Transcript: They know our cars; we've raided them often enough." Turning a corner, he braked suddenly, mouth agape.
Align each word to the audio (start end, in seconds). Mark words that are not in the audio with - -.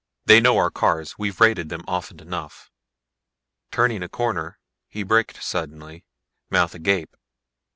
They 0.25 0.39
know 0.41 0.57
our 0.57 0.71
cars; 0.71 1.19
we've 1.19 1.39
raided 1.39 1.69
them 1.69 1.83
often 1.87 2.19
enough." 2.21 2.71
Turning 3.69 4.01
a 4.01 4.09
corner, 4.09 4.57
he 4.89 5.03
braked 5.03 5.43
suddenly, 5.43 6.05
mouth 6.49 6.73
agape. 6.73 7.15